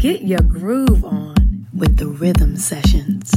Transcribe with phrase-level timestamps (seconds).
[0.00, 3.30] Get your groove on with the Rhythm Sessions.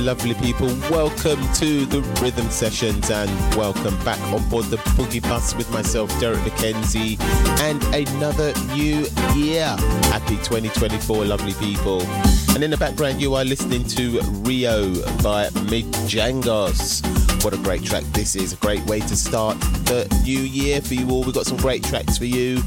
[0.00, 5.54] Lovely people, welcome to the Rhythm Sessions and welcome back on board the Boogie Bus
[5.54, 7.20] with myself, Derrick McKenzie,
[7.60, 9.66] and another new year.
[10.08, 12.00] Happy 2024, lovely people.
[12.54, 14.88] And in the background, you are listening to Rio
[15.22, 17.04] by Mijangos.
[17.44, 18.54] What a great track this is.
[18.54, 21.24] A great way to start the new year for you all.
[21.24, 22.62] We've got some great tracks for you.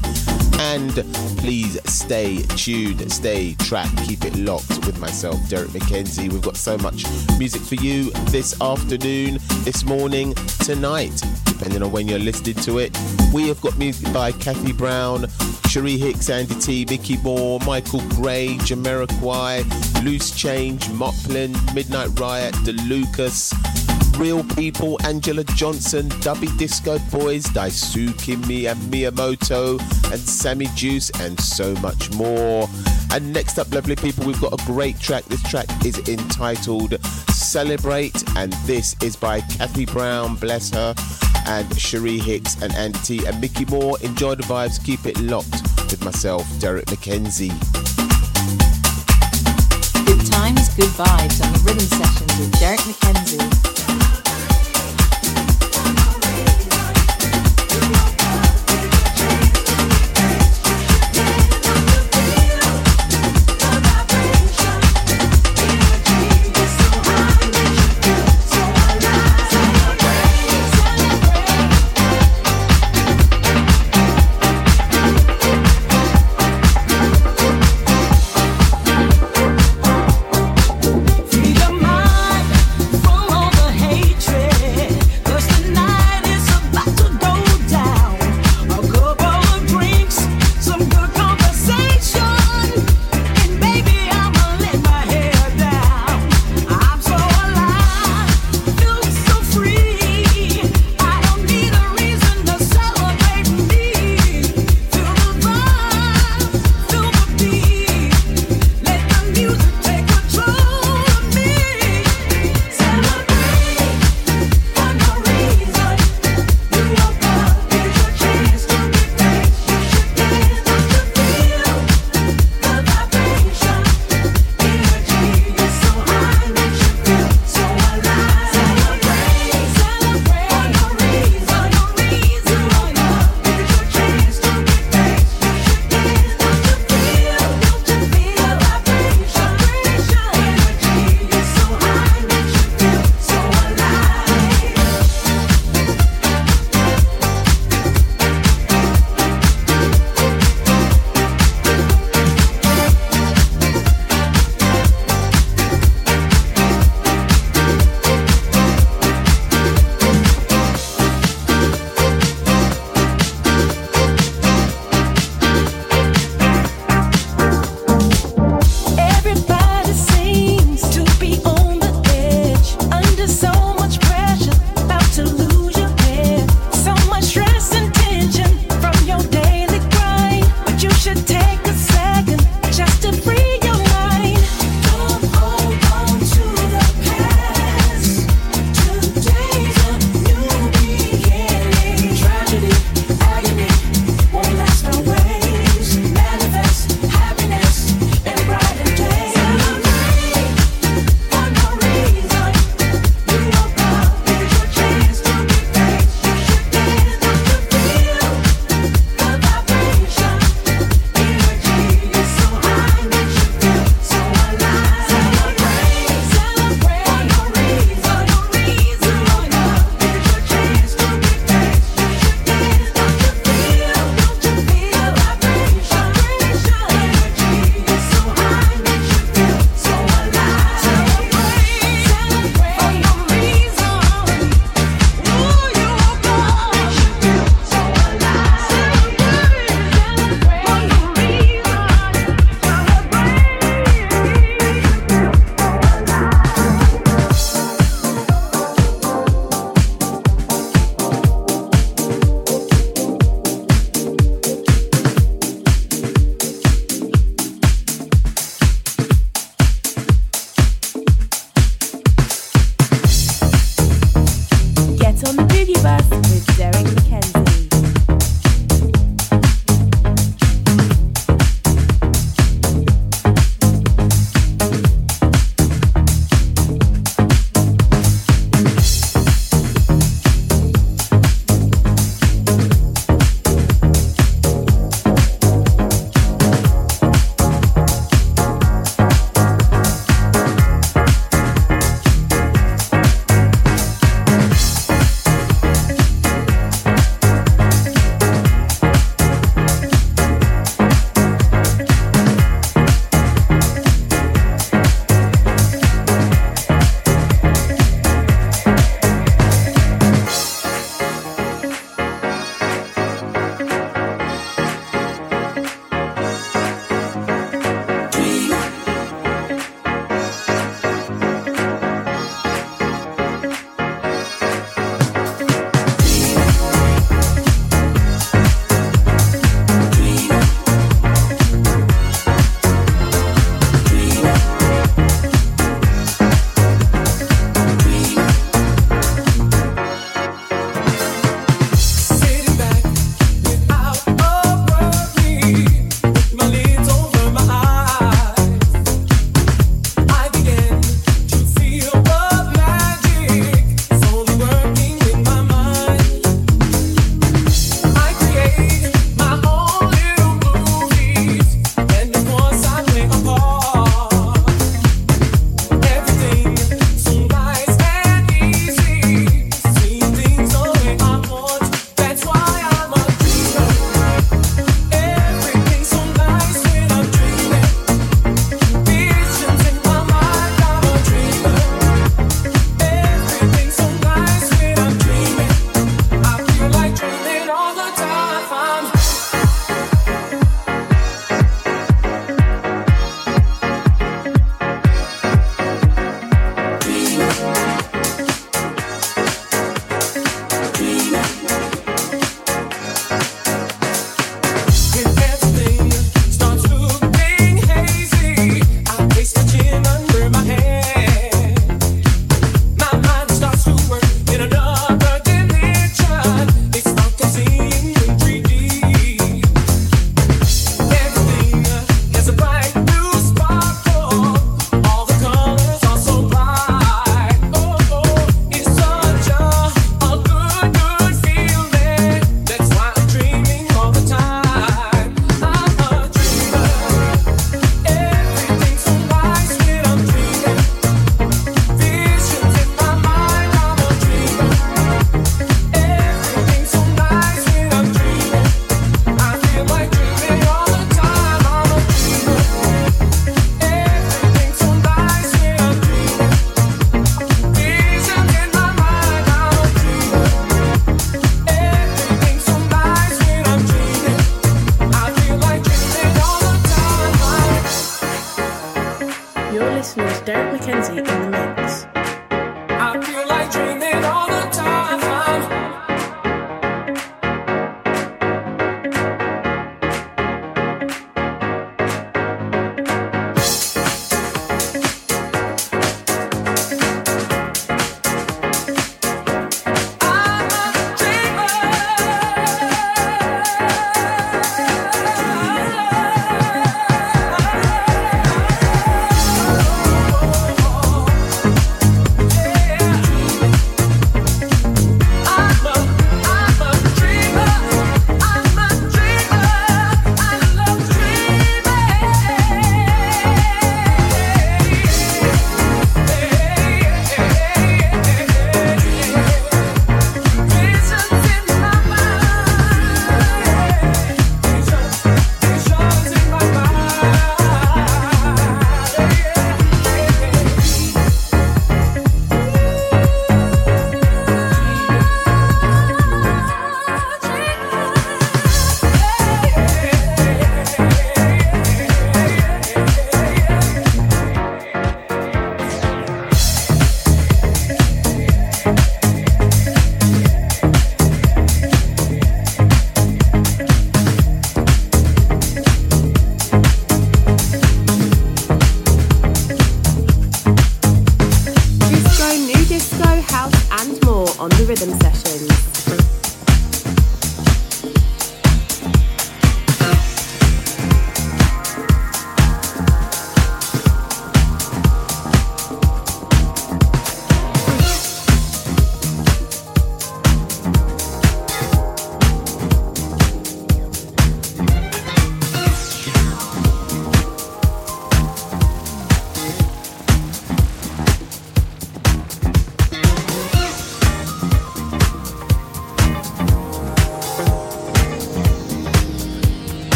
[0.66, 0.92] And
[1.38, 6.32] please stay tuned, stay tracked, keep it locked with myself, Derrick McKenzie.
[6.32, 7.04] We've got so much
[7.38, 10.34] music for you this afternoon, this morning,
[10.64, 12.98] tonight, depending on when you're listening to it.
[13.32, 15.26] We have got music by Kathy Brown,
[15.68, 23.83] Cherie Hicks, Andy T, Mickey Moore, Michael Gray, Jamiroquai, Loose Change, Moplen, Midnight Riot, DeLucas.
[24.16, 29.80] Real People, Angela Johnson, Dubby Disco Boys, Daisuke Mi and Miyamoto,
[30.12, 32.68] and Sammy Juice, and so much more.
[33.12, 35.24] And next up, lovely people, we've got a great track.
[35.24, 40.94] This track is entitled Celebrate, and this is by Kathy Brown, bless her,
[41.46, 43.98] and Cherie Hicks and Andy T and Mickey Moore.
[44.02, 47.52] Enjoy the vibes, keep it locked with myself, Derrick McKenzie.
[50.06, 53.73] Good times, good vibes on the rhythm sessions with Derrick McKenzie.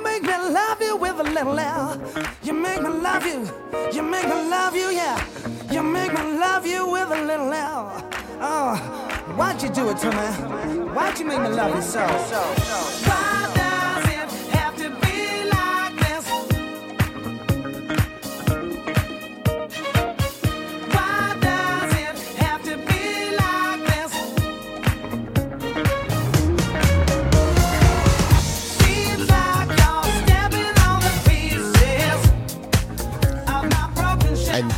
[0.00, 2.00] You make me love you with a little L.
[2.42, 3.46] You make me love you.
[3.92, 5.22] You make me love you, yeah.
[5.70, 8.10] You make me love you with a little L.
[8.40, 8.76] Oh,
[9.36, 10.88] why'd you do it to me?
[10.94, 12.00] Why'd you make me love you so?
[12.00, 13.29] Why does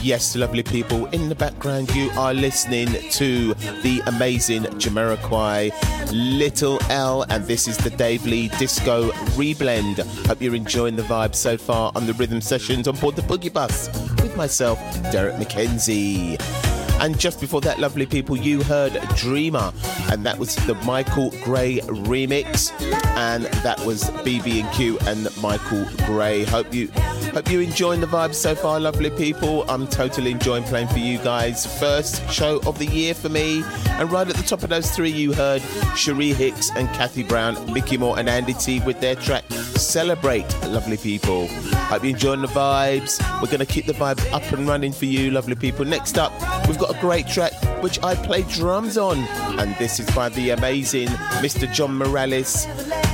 [0.03, 5.73] yes, lovely people, in the background, you are listening to the amazing Jamiroquai,
[6.13, 9.99] Little L, and this is the Dave Lee Disco Reblend.
[10.27, 13.53] Hope you're enjoying the vibe so far on the rhythm sessions on board the Boogie
[13.53, 13.89] Bus
[14.21, 14.79] with myself,
[15.13, 16.72] Derrick McKenzie.
[17.03, 19.73] And just before that, lovely people, you heard Dreamer,
[20.09, 22.71] and that was the Michael Gray remix,
[23.17, 26.45] and that was BB and Q and Michael Gray.
[26.45, 26.93] Hope you
[27.33, 29.69] hope you enjoying the vibes so far, lovely people.
[29.69, 31.67] I'm totally enjoying playing for you guys.
[31.81, 33.65] First show of the year for me,
[33.99, 35.61] and right at the top of those three, you heard
[35.97, 39.43] Cherie Hicks and Kathy Brown, Mickey Moore and Andy T with their track
[39.83, 41.49] Celebrate, lovely people.
[41.49, 43.21] Hope you're enjoying the vibes.
[43.41, 45.85] We're going to keep the vibes up and running for you, lovely people.
[45.85, 46.33] Next up,
[46.69, 47.53] we've got a great track
[47.83, 49.19] which I play drums on,
[49.59, 51.09] and this is by the amazing
[51.41, 51.73] Mr.
[51.73, 52.67] John Morales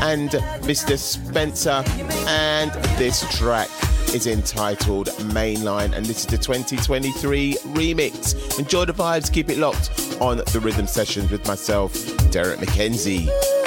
[0.03, 0.31] and
[0.62, 0.99] Mr.
[0.99, 1.83] Spencer.
[2.29, 3.69] And this track
[4.14, 8.59] is entitled Mainline, and this is the 2023 remix.
[8.59, 11.93] Enjoy the vibes, keep it locked on the rhythm sessions with myself,
[12.31, 13.58] Derrick McKenzie.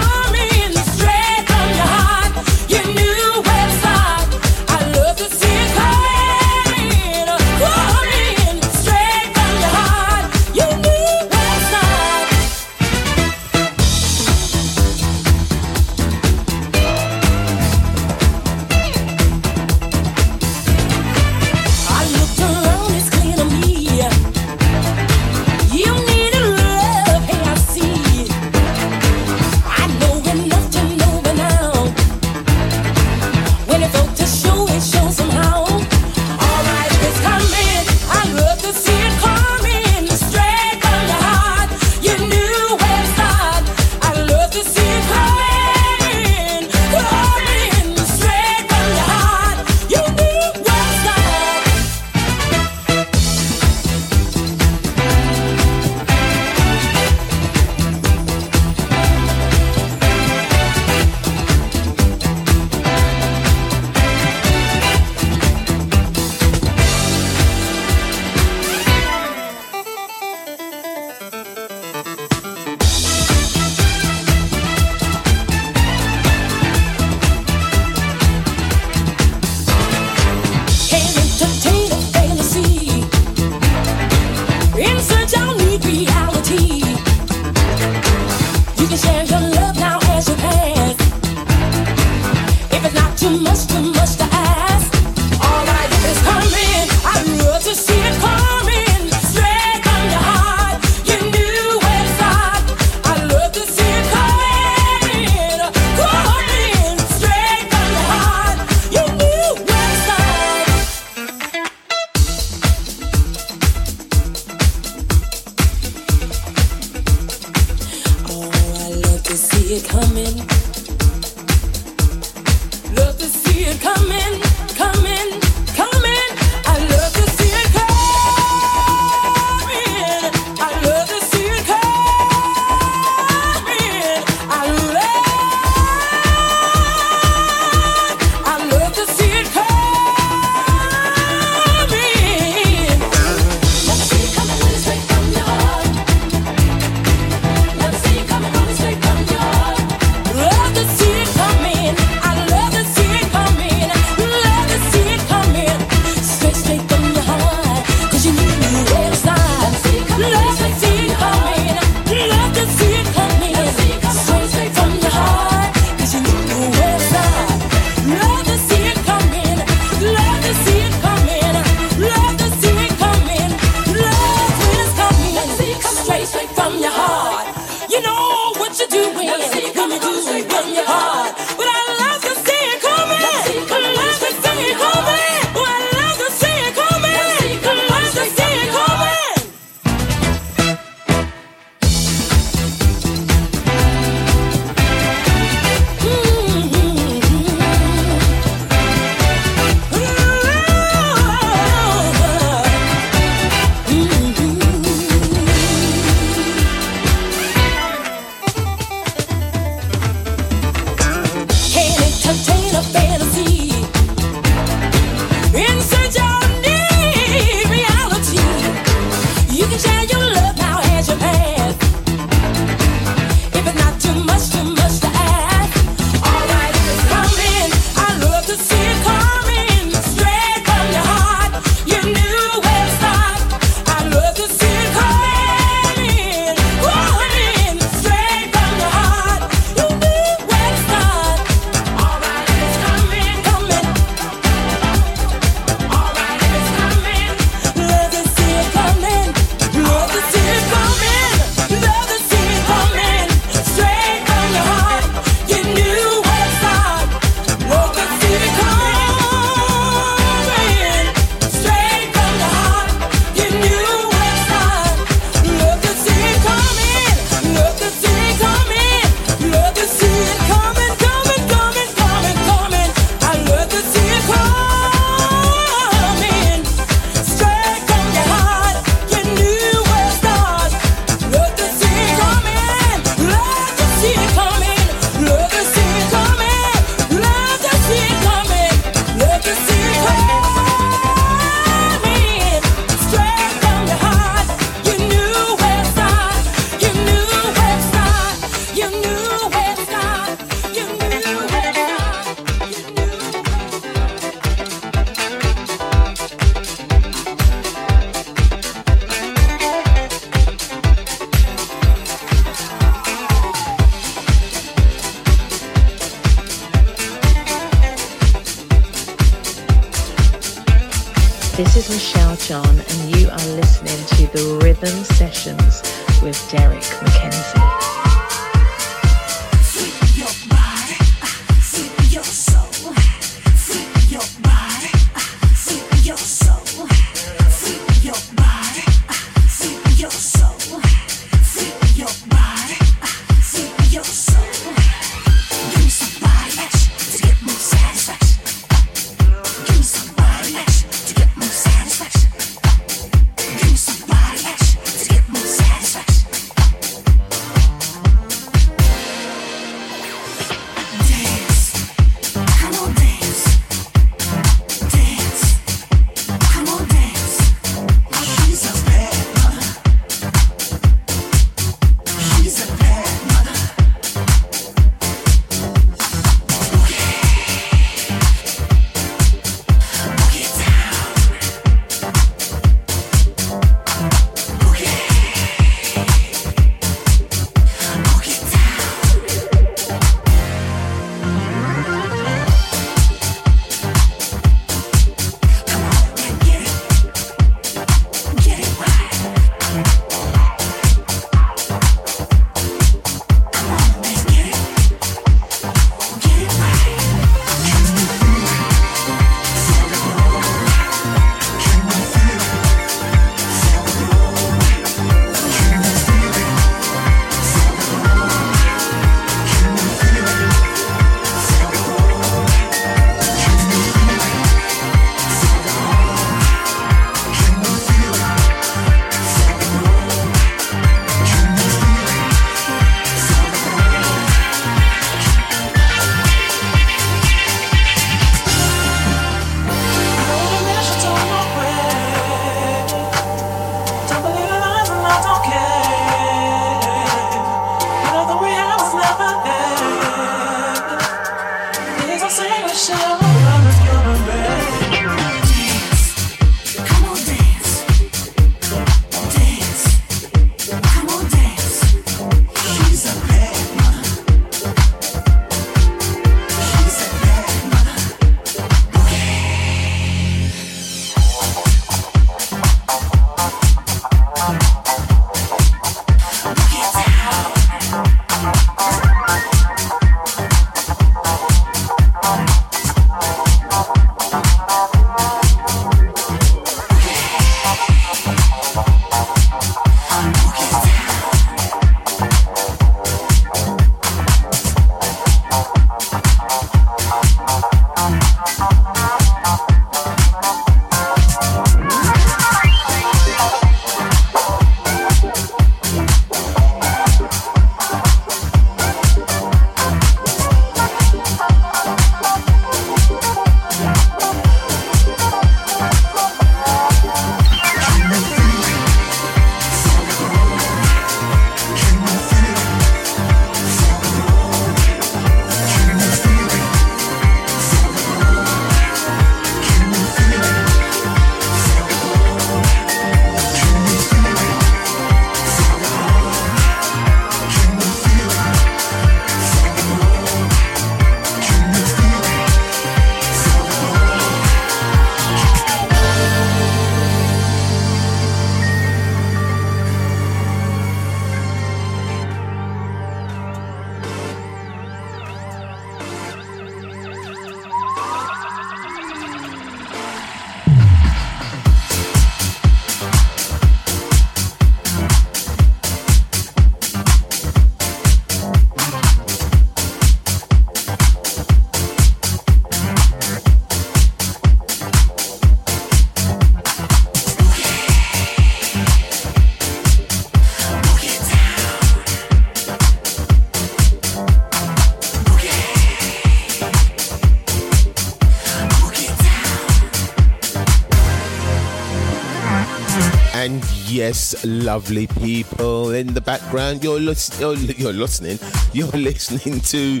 [594.06, 598.38] Yes, lovely people in the background, you're, you're, you're listening.
[598.74, 600.00] You're listening to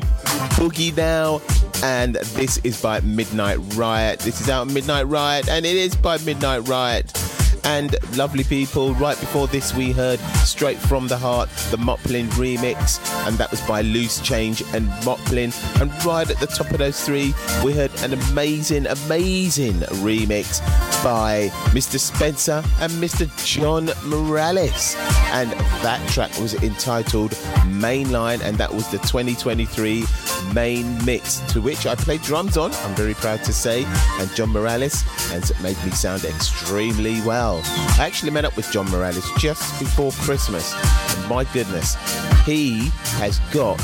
[0.58, 1.40] Boogie Now,
[1.82, 4.18] and this is by Midnight Riot.
[4.18, 7.18] This is out Midnight Riot, and it is by Midnight Riot
[7.64, 8.92] and lovely people.
[8.92, 13.62] Right before this, we heard Straight from the Heart, the Moplen remix, and that was
[13.62, 15.50] by Loose Change and Moplen.
[15.80, 17.32] And right at the top of those three,
[17.64, 20.60] we heard an amazing, amazing remix
[21.04, 22.00] by Mr.
[22.00, 23.28] Spencer and Mr.
[23.44, 24.96] John Morales.
[25.32, 25.52] And
[25.82, 27.32] that track was entitled
[27.66, 30.04] Mainline, and that was the 2023
[30.52, 33.84] main mix to which I played drums on, I'm very proud to say.
[34.18, 37.60] And John Morales has made me sound extremely well well.
[37.98, 40.72] I actually met up with John Morales just before Christmas.
[41.14, 41.96] And my goodness,
[42.44, 43.80] he has got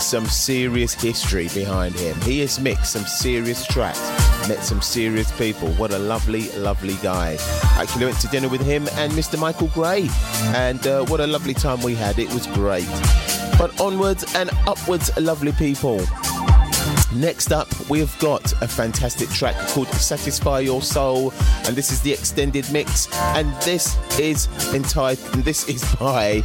[0.00, 2.18] some serious history behind him.
[2.22, 4.00] He has mixed some serious tracks,
[4.48, 5.68] met some serious people.
[5.74, 7.36] What a lovely, lovely guy.
[7.76, 9.38] I actually went to dinner with him and Mr.
[9.38, 10.08] Michael Gray,
[10.54, 12.18] and uh, what a lovely time we had.
[12.18, 12.88] It was great.
[13.58, 16.00] But onwards and upwards, lovely people.
[17.14, 21.32] Next up, we've got a fantastic track called Satisfy Your Soul,
[21.66, 23.06] and this is the extended mix.
[23.12, 26.40] And this is entitled, this is by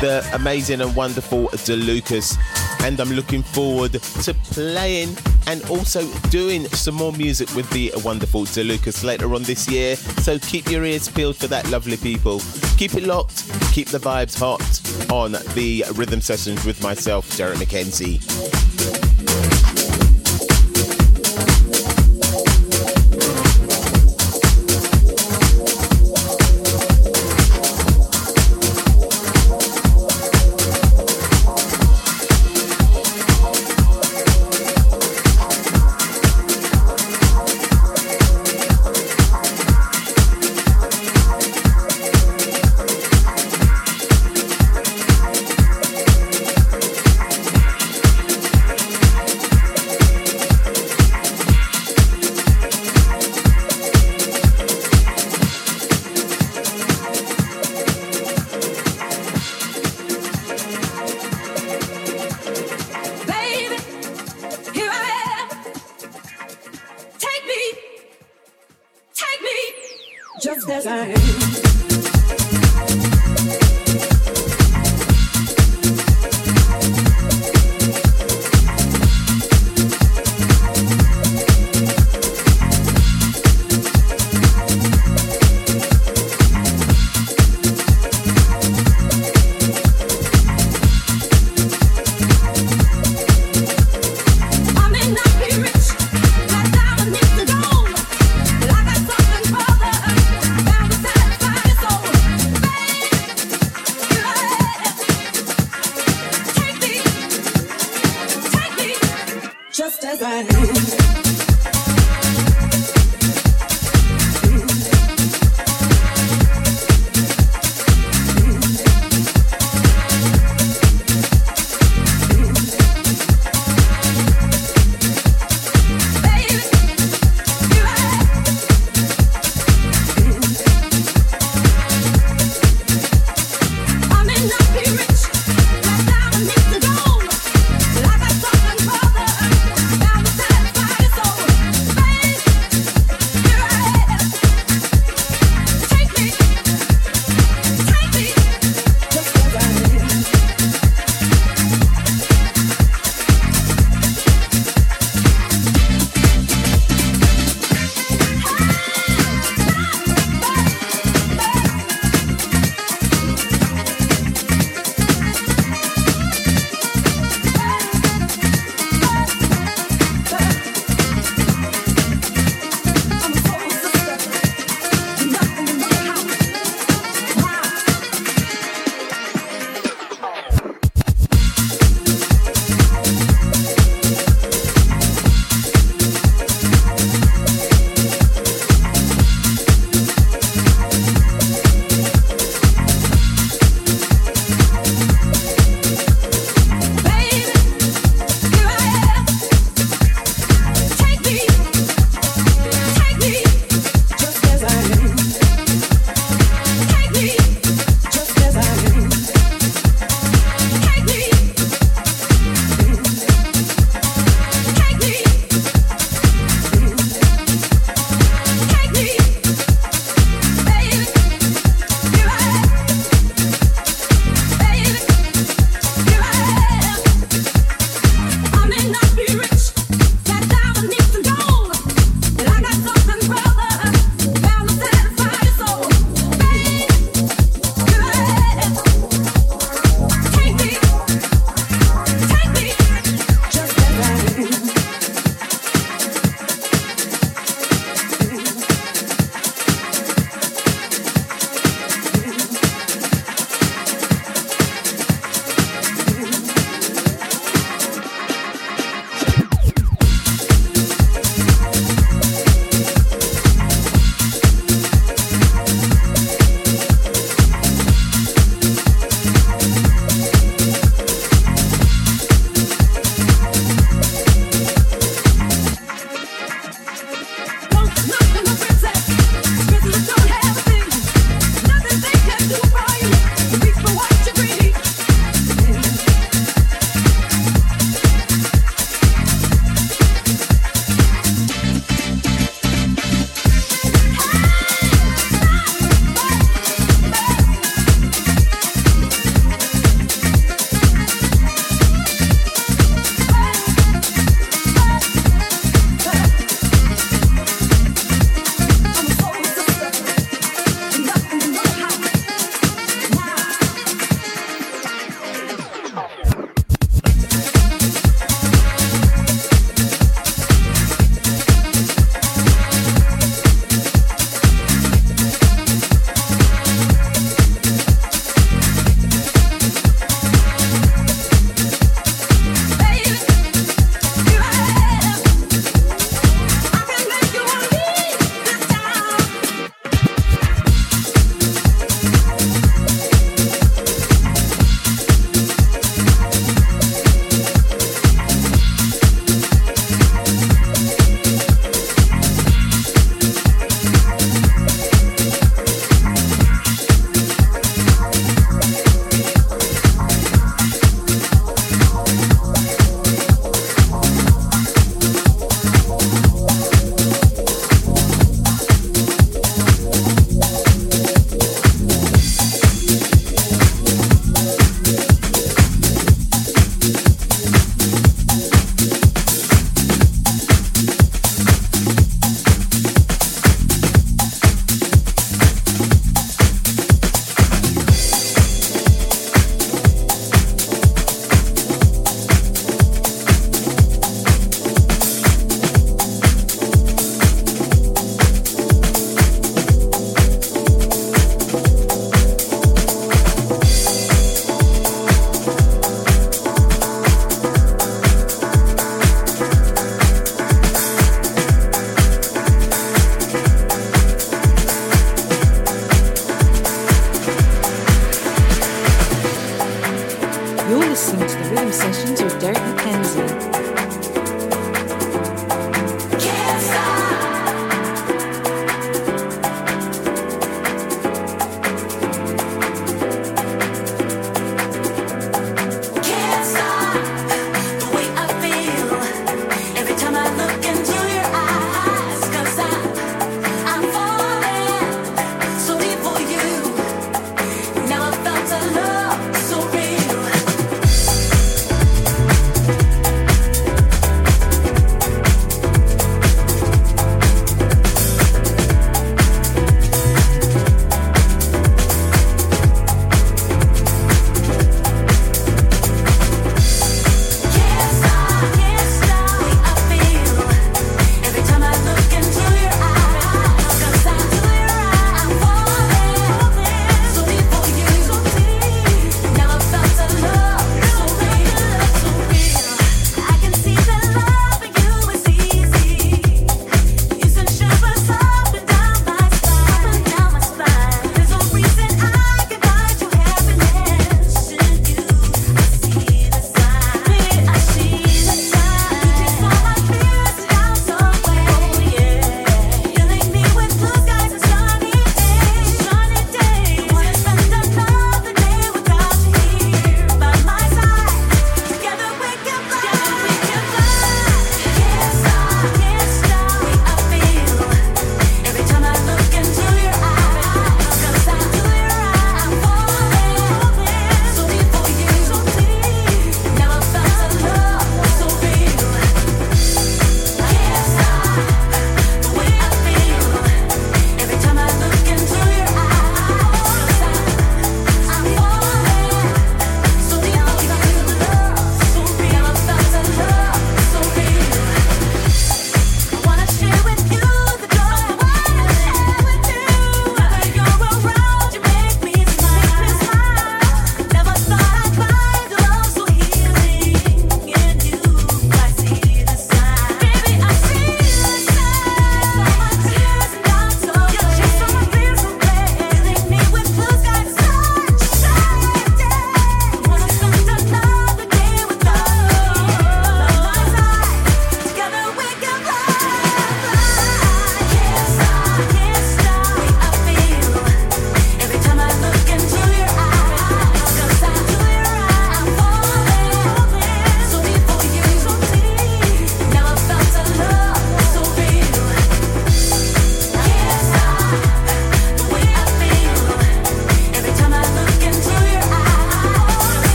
[0.00, 2.38] the amazing and wonderful DeLucas.
[2.82, 8.42] And I'm looking forward to playing and also doing some more music with the wonderful
[8.42, 9.96] DeLucas later on this year.
[9.96, 12.40] So keep your ears peeled for that, lovely people.
[12.78, 14.62] Keep it locked, keep the vibes hot
[15.12, 18.75] on the rhythm sessions with myself, Derrick McKenzie.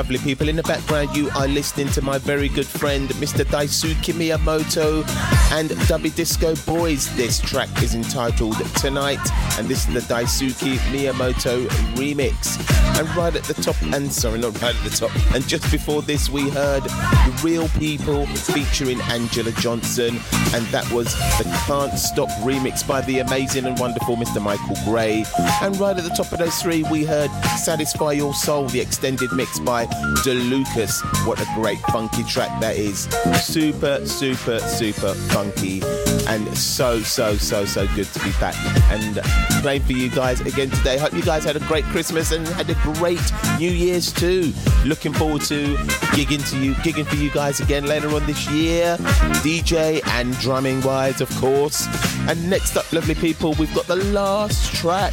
[0.00, 0.48] Lovely people.
[0.48, 3.44] In the background, you are listening to my very good friend, Mr.
[3.44, 5.06] Daisuke Miyamoto
[5.52, 7.14] and Dubby Disco Boys.
[7.16, 9.20] This track is entitled Tonight,
[9.58, 12.79] and this is the Daisuke Miyamoto remix.
[12.98, 16.02] And right at the top, and sorry, not right at the top, and just before
[16.02, 20.20] this, we heard The Real People featuring Angela Johnson,
[20.54, 24.42] and that was the Can't Stop remix by the amazing and wonderful Mr.
[24.42, 25.24] Michael Gray.
[25.62, 29.32] And right at the top of those three, we heard Satisfy Your Soul, the extended
[29.32, 29.86] mix by
[30.24, 31.26] DeLucas.
[31.26, 33.04] What a great funky track that is.
[33.42, 35.80] Super, super, super funky.
[36.28, 38.54] And so, so, so, so good to be back
[38.90, 39.16] and
[39.62, 40.98] playing for you guys again today.
[40.98, 43.20] Hope you guys had a great Christmas and had a great
[43.58, 44.52] New Year's too.
[44.84, 45.76] Looking forward to
[46.14, 48.96] gigging to you, gigging for you guys again later on this year.
[49.42, 51.86] DJ and drumming wise, of course.
[52.28, 55.12] And next up, lovely people, we've got the last track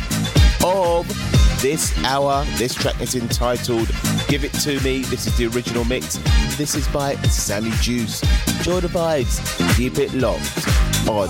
[0.64, 2.46] of this hour.
[2.58, 3.88] This track is entitled
[4.28, 5.02] Give It To Me.
[5.04, 6.18] This is the original mix.
[6.58, 8.22] This is by Sammy Juice.
[8.58, 9.42] Enjoy the vibes.
[9.76, 10.68] Keep it locked
[11.08, 11.30] on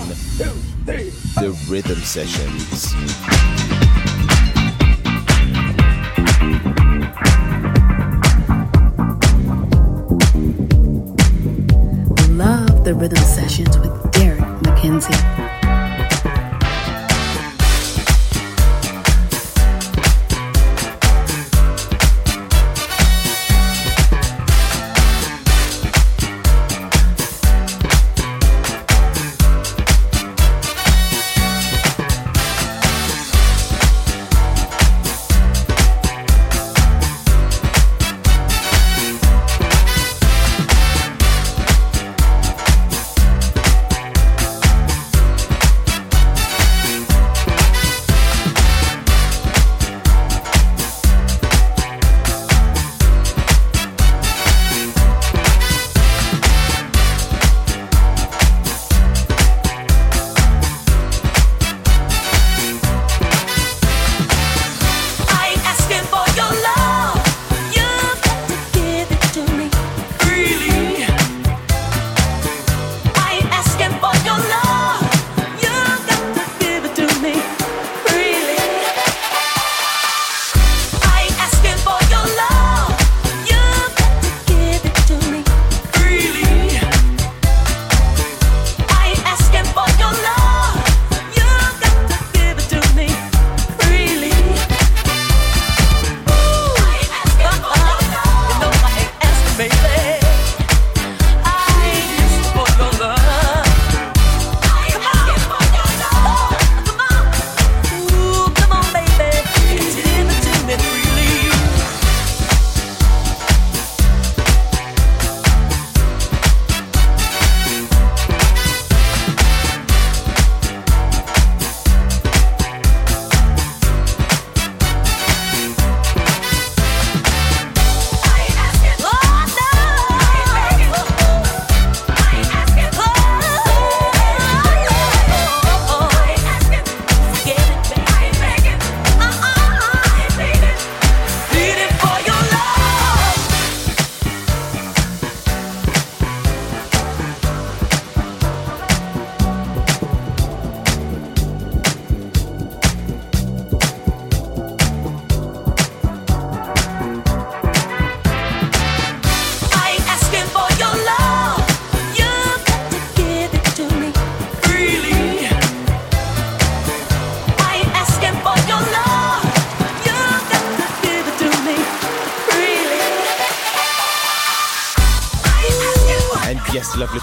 [0.84, 2.94] the Rhythm Sessions.
[12.30, 15.47] Love the rhythm sessions with Derrick McKenzie.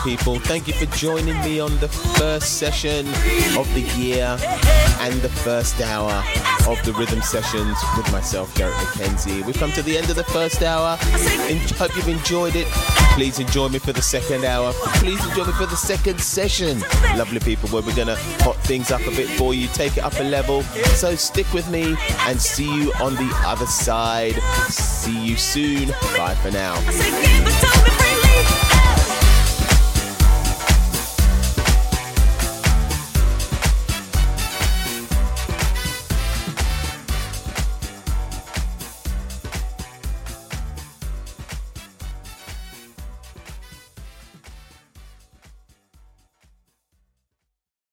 [0.06, 0.38] People.
[0.38, 3.08] Thank you for joining me on the first session
[3.58, 4.38] of the year
[5.00, 6.24] and the first hour
[6.68, 9.44] of the rhythm sessions with myself, Derrick McKenzie.
[9.44, 10.96] We've come to the end of the first hour.
[11.00, 12.68] hope you've enjoyed it.
[13.16, 14.74] Please enjoy me for the second hour.
[15.00, 16.82] Please enjoy me for the second session.
[17.18, 20.04] Lovely people, where we're going to hot things up a bit for you, take it
[20.04, 20.62] up a level.
[20.94, 21.98] So stick with me
[22.28, 24.36] and see you on the other side.
[24.70, 25.90] See you soon.
[26.16, 28.05] Bye for now.